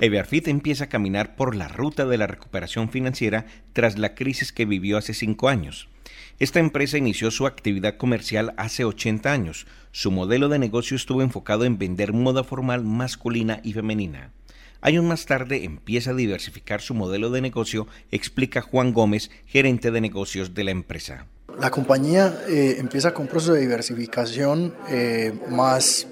Everfit 0.00 0.48
empieza 0.48 0.84
a 0.84 0.88
caminar 0.88 1.36
por 1.36 1.54
la 1.54 1.68
ruta 1.68 2.06
de 2.06 2.16
la 2.16 2.26
recuperación 2.26 2.88
financiera 2.88 3.44
tras 3.74 3.98
la 3.98 4.14
crisis 4.14 4.50
que 4.50 4.64
vivió 4.64 4.96
hace 4.96 5.12
cinco 5.12 5.50
años. 5.50 5.88
Esta 6.38 6.58
empresa 6.58 6.96
inició 6.96 7.30
su 7.30 7.46
actividad 7.46 7.98
comercial 7.98 8.54
hace 8.56 8.86
80 8.86 9.30
años. 9.30 9.66
Su 9.92 10.10
modelo 10.10 10.48
de 10.48 10.58
negocio 10.58 10.96
estuvo 10.96 11.20
enfocado 11.20 11.66
en 11.66 11.76
vender 11.76 12.14
moda 12.14 12.44
formal 12.44 12.82
masculina 12.82 13.60
y 13.62 13.74
femenina. 13.74 14.32
Años 14.80 15.04
más 15.04 15.26
tarde 15.26 15.64
empieza 15.64 16.12
a 16.12 16.14
diversificar 16.14 16.80
su 16.80 16.94
modelo 16.94 17.28
de 17.28 17.42
negocio, 17.42 17.86
explica 18.10 18.62
Juan 18.62 18.94
Gómez, 18.94 19.30
gerente 19.44 19.90
de 19.90 20.00
negocios 20.00 20.54
de 20.54 20.64
la 20.64 20.70
empresa. 20.70 21.26
La 21.60 21.70
compañía 21.70 22.40
eh, 22.48 22.76
empieza 22.78 23.12
con 23.12 23.24
un 23.24 23.28
proceso 23.28 23.52
de 23.52 23.60
diversificación 23.60 24.74
eh, 24.88 25.38
más 25.50 26.06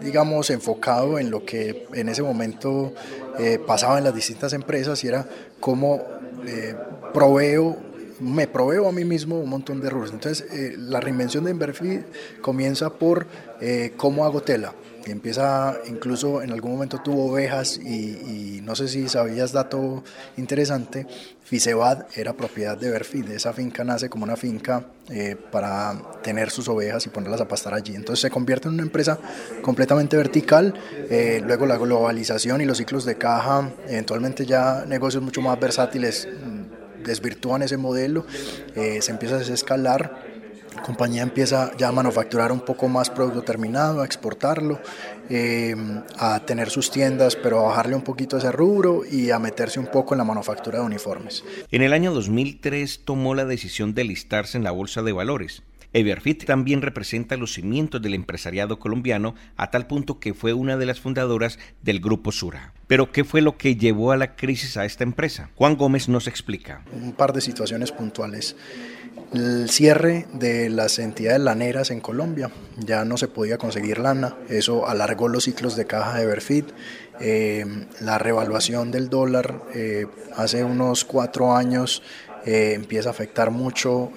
digamos, 0.00 0.50
enfocado 0.50 1.18
en 1.18 1.30
lo 1.30 1.44
que 1.44 1.86
en 1.94 2.08
ese 2.08 2.22
momento 2.22 2.92
eh, 3.38 3.58
pasaba 3.64 3.98
en 3.98 4.04
las 4.04 4.14
distintas 4.14 4.52
empresas 4.52 5.02
y 5.04 5.08
era 5.08 5.26
cómo 5.60 6.02
eh, 6.46 6.76
proveo 7.12 7.76
me 8.22 8.46
proveo 8.46 8.88
a 8.88 8.92
mí 8.92 9.04
mismo 9.04 9.38
un 9.38 9.50
montón 9.50 9.80
de 9.80 9.88
errores. 9.88 10.12
Entonces, 10.12 10.50
eh, 10.52 10.74
la 10.78 11.00
reinvención 11.00 11.44
de 11.44 11.50
Inverfeed 11.50 12.02
comienza 12.40 12.90
por 12.90 13.26
cómo 13.96 14.24
hago 14.24 14.42
tela 14.42 14.74
empieza, 15.10 15.78
incluso 15.86 16.42
en 16.42 16.52
algún 16.52 16.72
momento 16.72 16.98
tuvo 16.98 17.30
ovejas 17.30 17.78
y, 17.78 18.60
no 18.62 18.76
sé 18.76 18.88
si 18.88 19.08
sabías 19.08 19.52
dato 19.52 20.04
interesante, 20.36 21.06
Fisebad 21.42 22.06
era 22.14 22.32
propiedad 22.32 22.78
de 22.78 22.90
Berfid, 22.90 23.28
esa 23.30 23.52
finca 23.52 23.84
nace 23.84 24.08
como 24.08 24.24
una 24.24 24.36
finca 24.36 24.86
eh, 25.10 25.36
para 25.50 26.00
tener 26.22 26.50
sus 26.50 26.68
ovejas 26.68 27.04
y 27.06 27.10
ponerlas 27.10 27.40
a 27.40 27.48
pastar 27.48 27.74
allí, 27.74 27.94
entonces 27.94 28.20
se 28.20 28.30
convierte 28.30 28.68
en 28.68 28.74
una 28.74 28.84
empresa 28.84 29.18
completamente 29.60 30.16
vertical, 30.16 30.72
eh, 31.10 31.42
luego 31.44 31.66
la 31.66 31.76
globalización 31.76 32.60
y 32.60 32.64
los 32.64 32.78
ciclos 32.78 33.04
de 33.04 33.16
caja, 33.16 33.70
eventualmente 33.88 34.46
ya 34.46 34.84
negocios 34.86 35.22
mucho 35.22 35.42
más 35.42 35.58
versátiles 35.58 36.28
desvirtúan 37.04 37.62
ese 37.62 37.76
modelo, 37.76 38.26
eh, 38.74 39.00
se 39.02 39.10
empieza 39.10 39.36
a 39.36 39.38
desescalar 39.38 40.32
la 40.74 40.82
compañía 40.82 41.22
empieza 41.22 41.72
ya 41.76 41.88
a 41.88 41.92
manufacturar 41.92 42.50
un 42.50 42.60
poco 42.60 42.88
más 42.88 43.10
producto 43.10 43.42
terminado, 43.42 44.00
a 44.00 44.04
exportarlo, 44.04 44.80
eh, 45.28 45.74
a 46.16 46.40
tener 46.40 46.70
sus 46.70 46.90
tiendas, 46.90 47.36
pero 47.36 47.60
a 47.60 47.68
bajarle 47.68 47.94
un 47.94 48.02
poquito 48.02 48.38
ese 48.38 48.50
rubro 48.52 49.02
y 49.04 49.30
a 49.30 49.38
meterse 49.38 49.78
un 49.78 49.86
poco 49.86 50.14
en 50.14 50.18
la 50.18 50.24
manufactura 50.24 50.78
de 50.78 50.84
uniformes. 50.84 51.44
En 51.70 51.82
el 51.82 51.92
año 51.92 52.12
2003 52.12 53.00
tomó 53.04 53.34
la 53.34 53.44
decisión 53.44 53.94
de 53.94 54.04
listarse 54.04 54.56
en 54.56 54.64
la 54.64 54.70
Bolsa 54.70 55.02
de 55.02 55.12
Valores. 55.12 55.62
Everfit 55.92 56.44
también 56.44 56.80
representa 56.82 57.36
los 57.36 57.52
cimientos 57.52 58.00
del 58.00 58.14
empresariado 58.14 58.78
colombiano 58.78 59.34
a 59.56 59.70
tal 59.70 59.86
punto 59.86 60.18
que 60.18 60.34
fue 60.34 60.52
una 60.52 60.76
de 60.76 60.86
las 60.86 61.00
fundadoras 61.00 61.58
del 61.82 62.00
Grupo 62.00 62.32
Sura. 62.32 62.72
Pero 62.86 63.12
¿qué 63.12 63.24
fue 63.24 63.42
lo 63.42 63.56
que 63.56 63.76
llevó 63.76 64.12
a 64.12 64.16
la 64.16 64.34
crisis 64.34 64.76
a 64.76 64.84
esta 64.84 65.04
empresa? 65.04 65.50
Juan 65.54 65.76
Gómez 65.76 66.08
nos 66.08 66.26
explica. 66.26 66.82
Un 66.92 67.12
par 67.12 67.32
de 67.32 67.40
situaciones 67.40 67.92
puntuales 67.92 68.56
el 69.32 69.70
cierre 69.70 70.26
de 70.32 70.68
las 70.68 70.98
entidades 70.98 71.40
laneras 71.40 71.90
en 71.90 72.00
Colombia. 72.00 72.50
Ya 72.78 73.04
no 73.04 73.16
se 73.16 73.28
podía 73.28 73.58
conseguir 73.58 73.98
lana, 73.98 74.36
eso 74.48 74.88
alargó 74.88 75.28
los 75.28 75.44
ciclos 75.44 75.76
de 75.76 75.86
caja 75.86 76.18
de 76.18 76.26
Berfit. 76.26 76.70
Eh, 77.20 77.64
la 78.00 78.18
revaluación 78.18 78.90
del 78.90 79.08
dólar 79.08 79.62
eh, 79.74 80.06
hace 80.36 80.64
unos 80.64 81.04
cuatro 81.04 81.54
años 81.54 82.02
eh, 82.44 82.72
empieza 82.74 83.10
a 83.10 83.12
afectar 83.12 83.50
mucho 83.50 84.10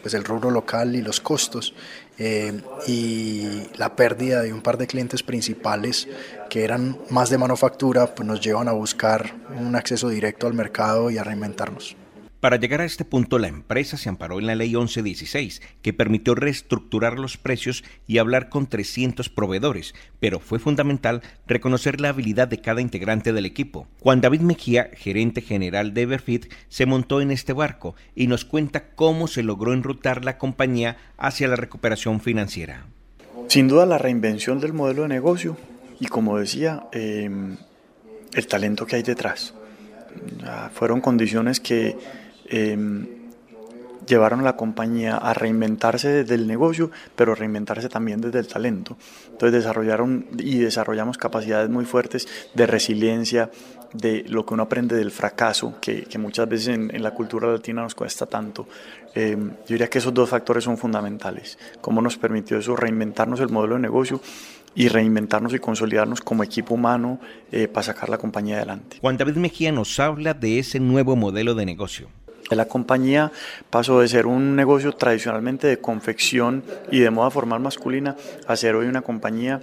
pues 0.00 0.14
el 0.14 0.24
rubro 0.24 0.50
local 0.50 0.96
y 0.96 1.02
los 1.02 1.20
costos. 1.20 1.74
y 2.86 3.62
la 3.76 3.96
pérdida 3.96 4.42
de 4.42 4.52
un 4.52 4.60
par 4.60 4.76
de 4.76 4.86
clientes 4.86 5.22
principales 5.22 6.08
que 6.50 6.64
eran 6.64 6.98
más 7.10 7.30
de 7.30 7.38
manufactura, 7.38 8.14
pues 8.14 8.26
nos 8.26 8.40
llevan 8.40 8.68
a 8.68 8.72
buscar 8.72 9.34
un 9.58 9.74
acceso 9.74 10.08
directo 10.08 10.46
al 10.46 10.54
mercado 10.54 11.10
y 11.10 11.18
a 11.18 11.24
reinventarnos. 11.24 11.96
Para 12.42 12.56
llegar 12.56 12.80
a 12.80 12.84
este 12.84 13.04
punto, 13.04 13.38
la 13.38 13.46
empresa 13.46 13.96
se 13.96 14.08
amparó 14.08 14.40
en 14.40 14.48
la 14.48 14.56
Ley 14.56 14.70
1116, 14.70 15.62
que 15.80 15.92
permitió 15.92 16.34
reestructurar 16.34 17.16
los 17.16 17.36
precios 17.36 17.84
y 18.08 18.18
hablar 18.18 18.48
con 18.48 18.66
300 18.66 19.28
proveedores, 19.28 19.94
pero 20.18 20.40
fue 20.40 20.58
fundamental 20.58 21.22
reconocer 21.46 22.00
la 22.00 22.08
habilidad 22.08 22.48
de 22.48 22.60
cada 22.60 22.80
integrante 22.80 23.32
del 23.32 23.46
equipo. 23.46 23.86
Juan 24.00 24.20
David 24.20 24.40
Mejía, 24.40 24.90
gerente 24.92 25.40
general 25.40 25.94
de 25.94 26.02
Everfit, 26.02 26.52
se 26.68 26.84
montó 26.84 27.20
en 27.20 27.30
este 27.30 27.52
barco 27.52 27.94
y 28.16 28.26
nos 28.26 28.44
cuenta 28.44 28.88
cómo 28.96 29.28
se 29.28 29.44
logró 29.44 29.72
enrutar 29.72 30.24
la 30.24 30.36
compañía 30.36 30.96
hacia 31.18 31.46
la 31.46 31.54
recuperación 31.54 32.20
financiera. 32.20 32.86
Sin 33.46 33.68
duda 33.68 33.86
la 33.86 33.98
reinvención 33.98 34.58
del 34.58 34.72
modelo 34.72 35.02
de 35.02 35.08
negocio 35.10 35.56
y 36.00 36.06
como 36.06 36.38
decía, 36.38 36.88
em, 36.90 37.56
el 38.34 38.46
talento 38.48 38.84
que 38.84 38.96
hay 38.96 39.04
detrás. 39.04 39.54
fueron 40.74 41.00
condiciones 41.00 41.58
que 41.58 41.96
Em, 42.52 43.06
llevaron 44.06 44.40
a 44.40 44.42
la 44.42 44.56
compañía 44.56 45.16
a 45.16 45.32
reinventarse 45.32 46.08
desde 46.08 46.34
el 46.34 46.46
negocio, 46.46 46.90
pero 47.16 47.34
reinventarse 47.34 47.88
también 47.88 48.20
desde 48.20 48.40
el 48.40 48.46
talento. 48.46 48.96
Entonces 49.30 49.52
desarrollaron 49.52 50.26
y 50.38 50.58
desarrollamos 50.58 51.18
capacidades 51.18 51.70
muy 51.70 51.84
fuertes 51.84 52.28
de 52.54 52.66
resiliencia, 52.66 53.50
de 53.94 54.24
lo 54.28 54.46
que 54.46 54.54
uno 54.54 54.64
aprende 54.64 54.96
del 54.96 55.10
fracaso, 55.10 55.74
que, 55.80 56.06
muchas 56.18 56.48
veces 56.48 56.68
en, 56.68 57.02
la 57.02 57.12
cultura 57.12 57.50
latina 57.50 57.82
nos 57.82 57.94
cuesta 57.94 58.26
tanto. 58.26 58.66
Em, 59.14 59.50
yo 59.50 59.68
diría 59.68 59.88
que 59.88 59.98
esos 59.98 60.14
dos 60.14 60.28
factores 60.28 60.64
son 60.64 60.78
fundamentales. 60.78 61.58
Cómo 61.80 62.00
nos 62.00 62.16
permitió 62.16 62.58
eso 62.58 62.76
reinventarnos 62.76 63.40
el 63.40 63.50
modelo 63.50 63.74
de 63.74 63.80
negocio 63.80 64.20
y 64.74 64.88
reinventarnos 64.88 65.52
y 65.52 65.58
consolidarnos 65.58 66.20
como 66.22 66.42
equipo 66.42 66.74
humano 66.74 67.20
eh, 67.50 67.68
para 67.68 67.84
sacar 67.84 68.08
la 68.08 68.18
compañía 68.18 68.56
adelante. 68.56 68.96
Juan 69.00 69.18
David 69.18 69.36
Mejía 69.36 69.72
nos 69.72 70.00
habla 70.00 70.32
de 70.32 70.58
ese 70.58 70.80
nuevo 70.80 71.14
modelo 71.16 71.54
de 71.54 71.66
negocio. 71.66 72.08
La 72.54 72.66
compañía 72.66 73.32
pasó 73.70 74.00
de 74.00 74.08
ser 74.08 74.26
un 74.26 74.56
negocio 74.56 74.92
tradicionalmente 74.92 75.66
de 75.66 75.78
confección 75.78 76.62
y 76.90 77.00
de 77.00 77.10
moda 77.10 77.30
formal 77.30 77.60
masculina 77.60 78.16
a 78.46 78.56
ser 78.56 78.74
hoy 78.74 78.86
una 78.86 79.02
compañía 79.02 79.60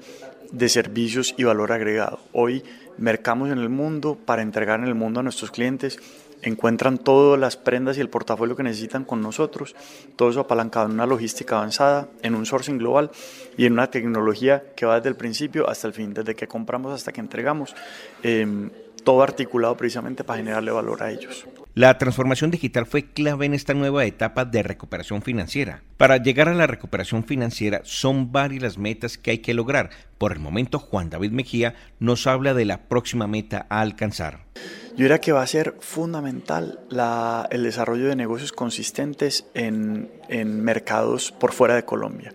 de 0.51 0.69
servicios 0.69 1.35
y 1.37 1.43
valor 1.43 1.71
agregado. 1.71 2.19
Hoy 2.33 2.63
mercamos 2.97 3.51
en 3.51 3.59
el 3.59 3.69
mundo 3.69 4.17
para 4.25 4.41
entregar 4.41 4.79
en 4.79 4.87
el 4.87 4.95
mundo 4.95 5.19
a 5.19 5.23
nuestros 5.23 5.51
clientes 5.51 5.99
encuentran 6.41 6.97
todas 6.97 7.39
las 7.39 7.57
prendas 7.57 7.97
y 7.97 8.01
el 8.01 8.09
portafolio 8.09 8.55
que 8.55 8.63
necesitan 8.63 9.03
con 9.03 9.21
nosotros, 9.21 9.75
todo 10.15 10.29
eso 10.29 10.41
apalancado 10.41 10.85
en 10.85 10.93
una 10.93 11.05
logística 11.05 11.57
avanzada, 11.57 12.07
en 12.21 12.35
un 12.35 12.45
sourcing 12.45 12.77
global 12.77 13.11
y 13.57 13.65
en 13.65 13.73
una 13.73 13.89
tecnología 13.89 14.63
que 14.75 14.85
va 14.85 14.95
desde 14.95 15.09
el 15.09 15.15
principio 15.15 15.69
hasta 15.69 15.87
el 15.87 15.93
fin, 15.93 16.13
desde 16.13 16.35
que 16.35 16.47
compramos 16.47 16.93
hasta 16.93 17.11
que 17.11 17.21
entregamos. 17.21 17.75
Em, 18.23 18.69
todo 19.03 19.23
articulado 19.23 19.75
precisamente 19.77 20.23
para 20.23 20.37
generarle 20.37 20.71
valor 20.71 21.01
a 21.01 21.11
ellos. 21.11 21.45
La 21.79 21.97
transformación 21.97 22.51
digital 22.51 22.85
fue 22.85 23.05
clave 23.05 23.45
en 23.45 23.53
esta 23.53 23.73
nueva 23.73 24.03
etapa 24.03 24.43
de 24.43 24.63
recuperación 24.63 25.21
financiera. 25.21 25.81
Para 25.95 26.17
llegar 26.17 26.49
a 26.49 26.53
la 26.53 26.67
recuperación 26.67 27.23
financiera 27.23 27.79
son 27.85 28.33
varias 28.33 28.61
las 28.61 28.77
metas 28.77 29.17
que 29.17 29.31
hay 29.31 29.37
que 29.37 29.53
lograr. 29.53 29.89
Por 30.17 30.33
el 30.33 30.39
momento, 30.39 30.77
Juan 30.79 31.09
David 31.09 31.31
Mejía 31.31 31.75
nos 31.99 32.27
habla 32.27 32.53
de 32.53 32.65
la 32.65 32.89
próxima 32.89 33.27
meta 33.27 33.65
a 33.69 33.79
alcanzar. 33.79 34.39
Yo 34.89 35.03
diría 35.03 35.21
que 35.21 35.31
va 35.31 35.41
a 35.41 35.47
ser 35.47 35.75
fundamental 35.79 36.81
el 37.49 37.63
desarrollo 37.63 38.09
de 38.09 38.17
negocios 38.17 38.51
consistentes 38.51 39.45
en, 39.53 40.11
en 40.27 40.61
mercados 40.61 41.31
por 41.31 41.53
fuera 41.53 41.75
de 41.75 41.85
Colombia. 41.85 42.33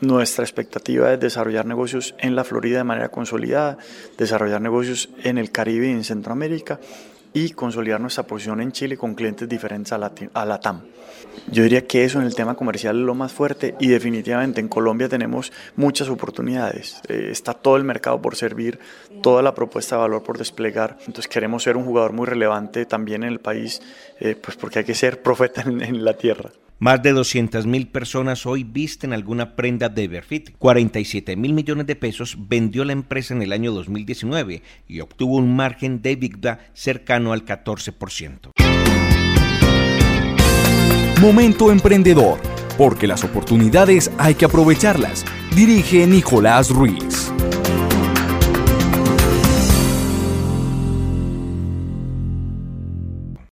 Nuestra 0.00 0.42
expectativa 0.42 1.12
es 1.12 1.20
desarrollar 1.20 1.66
negocios 1.66 2.16
en 2.18 2.34
la 2.34 2.42
Florida 2.42 2.78
de 2.78 2.84
manera 2.84 3.10
consolidada, 3.10 3.78
desarrollar 4.18 4.60
negocios 4.60 5.08
en 5.22 5.38
el 5.38 5.52
Caribe 5.52 5.86
y 5.86 5.92
en 5.92 6.02
Centroamérica 6.02 6.80
y 7.32 7.50
consolidar 7.50 8.00
nuestra 8.00 8.24
posición 8.24 8.60
en 8.60 8.72
Chile 8.72 8.96
con 8.96 9.14
clientes 9.14 9.48
diferentes 9.48 9.92
a 9.92 9.98
la, 9.98 10.60
TAM. 10.60 10.82
Yo 11.50 11.62
diría 11.62 11.86
que 11.86 12.04
eso 12.04 12.20
en 12.20 12.26
el 12.26 12.34
tema 12.34 12.54
comercial 12.54 12.98
es 12.98 13.04
lo 13.04 13.14
más 13.14 13.32
fuerte 13.32 13.74
y 13.80 13.88
definitivamente 13.88 14.60
en 14.60 14.68
Colombia 14.68 15.08
tenemos 15.08 15.52
muchas 15.76 16.08
oportunidades. 16.08 17.00
Eh, 17.08 17.28
está 17.30 17.54
todo 17.54 17.76
el 17.76 17.84
mercado 17.84 18.20
por 18.20 18.36
servir, 18.36 18.78
toda 19.22 19.42
la 19.42 19.54
propuesta 19.54 19.96
de 19.96 20.02
valor 20.02 20.22
por 20.22 20.38
desplegar. 20.38 20.98
Entonces 21.00 21.28
queremos 21.28 21.62
ser 21.62 21.76
un 21.76 21.84
jugador 21.84 22.12
muy 22.12 22.26
relevante 22.26 22.84
también 22.84 23.22
en 23.22 23.30
el 23.30 23.40
país, 23.40 23.80
eh, 24.20 24.34
pues 24.34 24.56
porque 24.56 24.80
hay 24.80 24.84
que 24.84 24.94
ser 24.94 25.22
profeta 25.22 25.62
en 25.62 26.04
la 26.04 26.14
tierra. 26.14 26.50
Más 26.82 27.00
de 27.00 27.12
200 27.12 27.64
mil 27.64 27.86
personas 27.86 28.44
hoy 28.44 28.64
visten 28.64 29.12
alguna 29.12 29.54
prenda 29.54 29.88
de 29.88 30.02
Everfit. 30.02 30.50
47 30.58 31.36
mil 31.36 31.52
millones 31.52 31.86
de 31.86 31.94
pesos 31.94 32.36
vendió 32.48 32.84
la 32.84 32.92
empresa 32.92 33.34
en 33.34 33.42
el 33.42 33.52
año 33.52 33.70
2019 33.70 34.62
y 34.88 34.98
obtuvo 34.98 35.36
un 35.36 35.54
margen 35.54 36.02
de 36.02 36.10
EBITDA 36.10 36.58
cercano 36.74 37.32
al 37.32 37.44
14%. 37.44 38.50
Momento 41.20 41.70
emprendedor, 41.70 42.40
porque 42.76 43.06
las 43.06 43.22
oportunidades 43.22 44.10
hay 44.18 44.34
que 44.34 44.46
aprovecharlas. 44.46 45.24
Dirige 45.54 46.04
Nicolás 46.08 46.70
Ruiz. 46.70 47.21